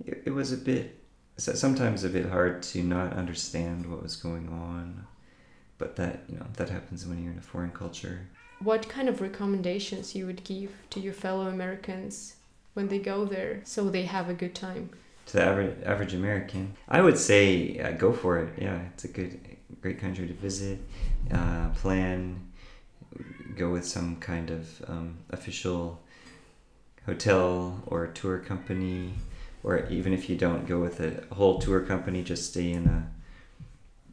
[0.04, 1.02] It, it was a bit,
[1.36, 5.06] so- sometimes a bit hard to not understand what was going on,
[5.78, 8.20] but that you know that happens when you're in a foreign culture.
[8.60, 12.36] What kind of recommendations you would give to your fellow Americans
[12.74, 14.90] when they go there so they have a good time?
[15.26, 18.54] To the average average American, I would say uh, go for it.
[18.60, 19.38] Yeah, it's a good,
[19.82, 20.78] great country to visit.
[21.30, 22.40] Uh, plan,
[23.56, 26.00] go with some kind of um, official
[27.04, 29.14] hotel or tour company,
[29.66, 33.10] or even if you don't go with a whole tour company, just stay in a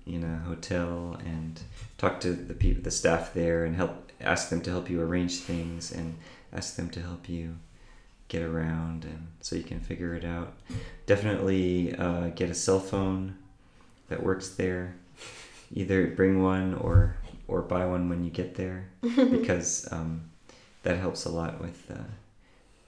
[0.06, 1.62] in a hotel and
[1.98, 5.38] talk to the people, the staff there, and help ask them to help you arrange
[5.38, 6.18] things and
[6.52, 7.56] ask them to help you
[8.30, 10.54] get around, and so you can figure it out.
[11.06, 13.36] Definitely uh, get a cell phone
[14.10, 14.96] that works there.
[15.72, 17.16] Either bring one or
[17.48, 20.24] or buy one when you get there because um,
[20.82, 22.10] that helps a lot with uh,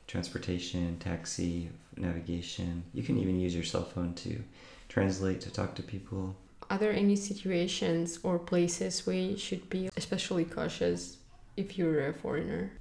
[0.07, 2.83] transportation, taxi, navigation.
[2.93, 4.41] You can even use your cell phone to
[4.89, 6.35] translate to talk to people.
[6.69, 11.17] Are there any situations or places where you should be especially cautious
[11.57, 12.71] if you're a foreigner?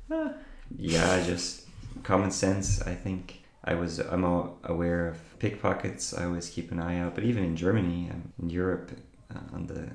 [0.77, 1.67] Yeah, just
[2.03, 2.81] common sense.
[2.83, 4.25] I think I was I'm
[4.65, 6.15] aware of pickpockets.
[6.15, 7.15] I always keep an eye out.
[7.15, 8.91] But even in Germany, um, in Europe,
[9.35, 9.91] uh, on the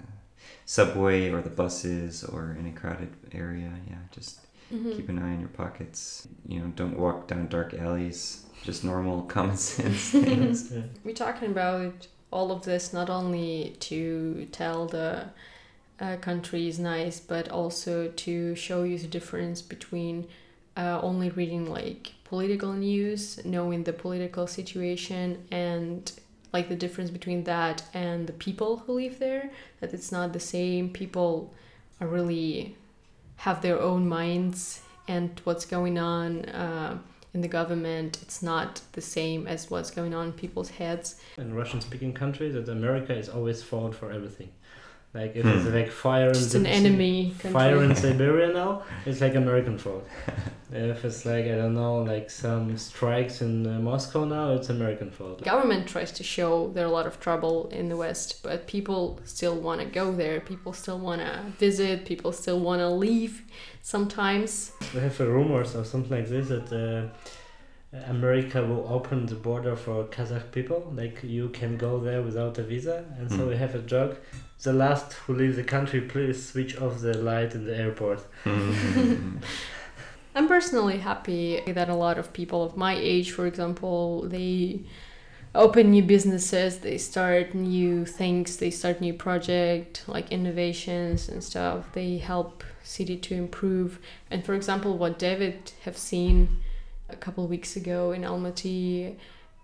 [0.65, 4.95] subway or the buses or in a crowded area, yeah, just Mhm.
[4.95, 6.27] keep an eye on your pockets.
[6.47, 8.45] You know, don't walk down dark alleys.
[8.63, 10.71] Just normal common sense things.
[10.71, 10.81] Yeah.
[11.03, 15.25] We're talking about all of this not only to tell the
[15.99, 20.27] uh, country is nice, but also to show you the difference between
[20.77, 26.11] uh, only reading like political news, knowing the political situation, and
[26.53, 29.49] like the difference between that and the people who live there.
[29.81, 30.89] That it's not the same.
[30.89, 31.53] People
[31.99, 32.75] are really
[33.37, 36.45] have their own minds, and what's going on.
[36.45, 36.99] Uh,
[37.33, 41.15] in the government, it's not the same as what's going on in people's heads.
[41.37, 44.49] in Russian speaking countries that America is always fault for everything.
[45.13, 45.49] Like if Hmm.
[45.57, 50.07] it's like fire in an Sib- enemy fire in Siberia now, it's like American fault.
[50.71, 55.09] if it's like I don't know, like some strikes in uh, Moscow now, it's American
[55.09, 55.43] fault.
[55.43, 59.19] Government tries to show there are a lot of trouble in the West, but people
[59.23, 60.39] still want to go there.
[60.41, 62.05] People still want to visit.
[62.05, 63.41] People still want to leave.
[63.89, 64.71] Sometimes.
[64.93, 70.03] We have rumors or something like this that uh, America will open the border for
[70.03, 70.93] Kazakh people.
[70.95, 73.49] Like you can go there without a visa, and so Mm.
[73.49, 74.21] we have a joke.
[74.61, 78.19] The last who leave the country, please switch off the light in the airport.
[78.45, 79.41] Mm.
[80.35, 84.81] I'm personally happy that a lot of people of my age, for example, they
[85.55, 91.91] open new businesses, they start new things, they start new project like innovations and stuff.
[91.93, 93.99] They help city to improve.
[94.31, 96.61] And for example, what David have seen
[97.09, 99.15] a couple weeks ago in Almaty,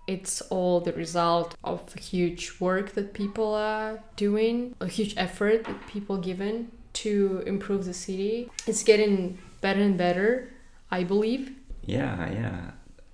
[0.08, 5.88] it's all the result of huge work that people are doing, a huge effort that
[5.88, 8.50] people given to improve the city.
[8.68, 10.54] It's getting better and better,
[10.92, 11.56] I believe.
[11.84, 12.72] Yeah, yeah.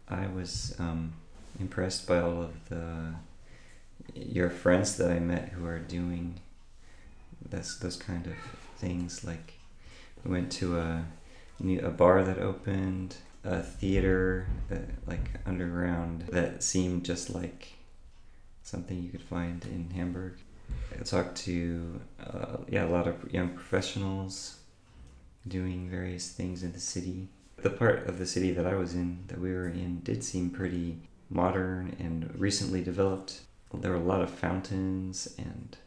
[0.10, 1.14] I was um,
[1.60, 3.14] impressed by all of the
[4.14, 6.42] your friends that I met who are doing
[7.50, 8.34] this those kind of
[8.78, 9.24] things.
[9.24, 9.54] Like
[10.24, 11.06] we went to a
[11.84, 17.74] a bar that opened, a theater that like underground that seemed just like
[18.64, 20.40] something you could find in Hamburg.
[21.00, 24.58] I talked to uh, yeah a lot of young professionals
[25.48, 27.30] doing various things in the city
[27.62, 30.50] the part of the city that I was in, that we were in, did seem
[30.50, 30.98] pretty
[31.30, 33.42] modern and recently developed.
[33.74, 35.78] There were a lot of fountains and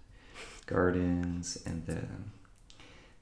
[0.66, 2.02] gardens, and the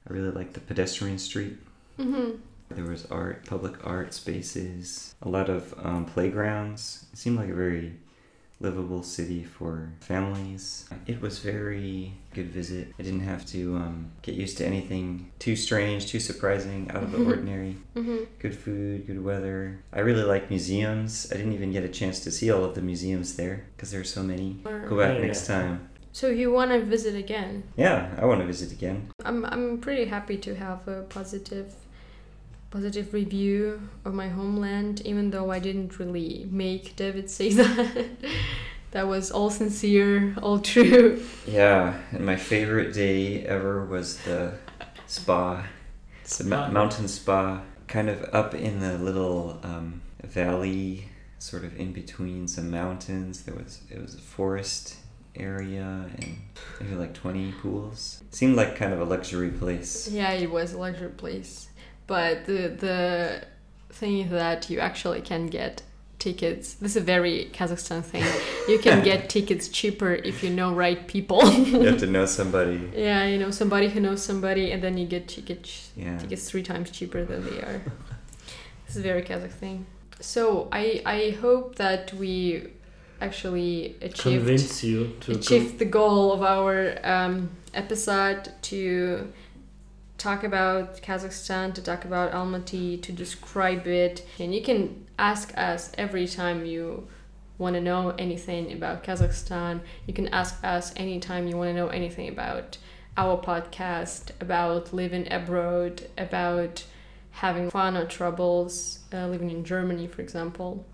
[0.09, 1.57] I really liked the pedestrian street.
[1.99, 2.31] Mm-hmm.
[2.71, 7.05] There was art, public art spaces, a lot of um, playgrounds.
[7.13, 7.93] It seemed like a very
[8.59, 10.87] livable city for families.
[11.05, 12.93] It was very good visit.
[12.97, 17.11] I didn't have to um, get used to anything too strange, too surprising, out of
[17.11, 17.27] the Mhm.
[17.27, 17.77] ordinary.
[17.95, 18.17] Mm-hmm.
[18.39, 19.79] Good food, good weather.
[19.91, 21.27] I really like museums.
[21.31, 24.01] I didn't even get a chance to see all of the museums there because there
[24.01, 24.57] are so many.
[24.63, 25.55] Go back Yeah, next yeah.
[25.61, 25.89] time.
[26.13, 27.63] So you want to visit again?
[27.75, 29.09] Yeah, I want to visit again.
[29.25, 31.73] I'm I'm pretty happy to have a positive
[32.69, 38.07] positive review of my homeland even though I didn't really make David say that.
[38.91, 41.21] that was all sincere, all true.
[41.47, 44.53] Yeah, and my favorite day ever was the
[45.07, 45.65] spa,
[46.37, 46.71] the ma- Spa.
[46.71, 51.09] mountain spa, kind of up in the little um, valley,
[51.39, 53.43] sort of in between some mountains.
[53.43, 54.97] There was it was a forest
[55.35, 56.37] area and
[56.79, 58.23] maybe like twenty pools.
[58.31, 60.07] Seemed like kind of a luxury place.
[60.09, 61.69] Yeah, it was a luxury place.
[62.07, 63.45] But the the
[63.91, 65.83] thing is that you actually can get
[66.19, 66.75] tickets.
[66.75, 68.23] This is a very Kazakhstan thing.
[68.67, 71.43] You can get tickets cheaper if you know right people.
[71.51, 72.91] You have to know somebody.
[72.95, 76.17] yeah, you know somebody who knows somebody, and then you get tickets Yeah.
[76.19, 77.81] tickets three times cheaper than they are.
[78.85, 79.85] this is a very Kazakh thing.
[80.21, 82.67] So I I hope that we
[83.21, 89.31] actually achieved Convince you to achieved the goal of our um, episode to
[90.17, 94.25] talk about Kazakhstan, to talk about Almaty, to describe it.
[94.39, 97.07] And you can ask us every time you
[97.57, 99.81] want to know anything about Kazakhstan.
[100.07, 102.77] You can ask us anytime you want to know anything about
[103.17, 106.85] our podcast, about living abroad, about
[107.31, 110.85] having fun or troubles, uh, living in Germany, for example.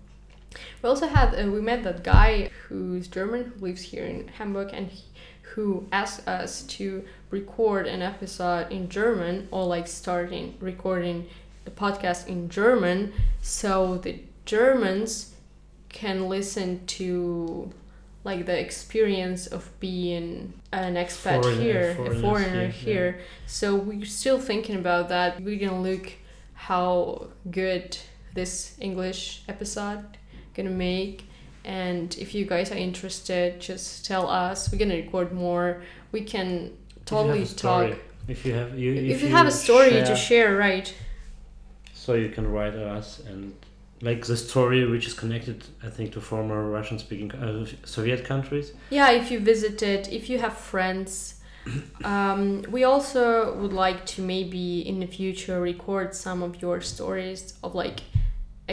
[0.82, 4.70] We also had uh, we met that guy who's German who lives here in Hamburg
[4.72, 5.04] and he,
[5.54, 11.26] who asked us to record an episode in German or like starting recording
[11.64, 15.34] the podcast in German so the Germans
[15.88, 17.72] can listen to
[18.22, 23.20] like the experience of being an expat Foreigner- here, a foreigner here, here.
[23.46, 25.40] So we're still thinking about that.
[25.40, 26.12] We're gonna look
[26.54, 27.96] how good
[28.34, 30.18] this English episode
[30.62, 31.24] gonna make.
[31.64, 34.70] And if you guys are interested just tell us.
[34.70, 35.82] We're gonna record more.
[36.12, 36.72] We can
[37.04, 37.98] totally if you have talk.
[38.28, 40.92] If you have you, if, you, have a story to share right?
[41.94, 43.54] So you can write us and
[44.02, 48.72] like the story which is connected, I think, to former Russian-speaking uh, Soviet countries.
[48.90, 51.36] yeah if you visited if you have friends.
[52.04, 57.52] Um, we also would like to maybe in the future record some of your stories
[57.62, 58.00] of like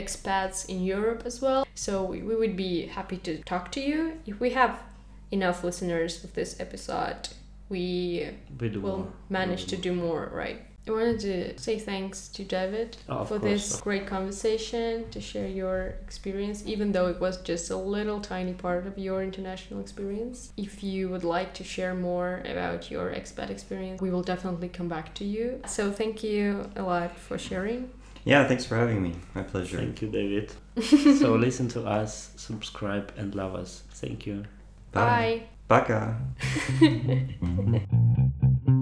[0.02, 1.62] expats in Europe as well.
[1.76, 4.00] So we, we would be happy to talk to you.
[4.26, 4.74] If we have
[5.32, 7.30] enough listeners of this episode,
[7.70, 8.30] we
[8.60, 9.14] We will more.
[9.30, 10.60] manage to do more, right?
[10.88, 15.80] I wanted to say thanks to David Oh, for this great conversation, to share your
[16.06, 20.54] experience, even though it was just a little tiny part of your international experience.
[20.56, 24.88] If you would like to share more about your expat experience, we will definitely come
[24.88, 25.60] back to you.
[25.68, 27.90] So thank you a lot for sharing.
[28.28, 29.16] Yeah, thanks for having me.
[29.34, 29.78] My pleasure.
[29.78, 30.52] Thank you, David.
[30.84, 33.84] so listen to us, subscribe, and love us.
[33.92, 34.44] Thank you.
[34.92, 35.44] Bye.
[35.70, 36.20] Baka.